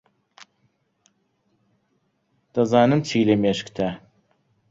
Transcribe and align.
دەزانم 2.53 2.99
چی 3.07 3.25
لە 3.27 3.35
مێشکتە. 3.41 3.89